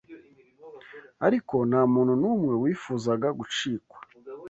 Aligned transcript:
ariko 1.27 1.55
nta 1.69 1.81
muntu 1.93 2.13
n’umwe 2.21 2.53
wifuzaga 2.63 3.27
gucikwa 3.39 3.97